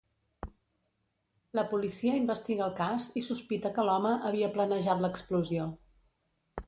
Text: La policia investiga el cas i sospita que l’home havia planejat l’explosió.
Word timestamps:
La 1.59 1.65
policia 1.73 2.15
investiga 2.21 2.65
el 2.69 2.73
cas 2.79 3.11
i 3.21 3.23
sospita 3.29 3.73
que 3.77 3.85
l’home 3.91 4.17
havia 4.31 4.51
planejat 4.57 5.05
l’explosió. 5.05 5.69